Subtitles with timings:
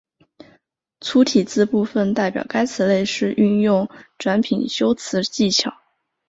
[0.99, 5.75] 粗体字部分代表该词类是运用转品修辞技巧。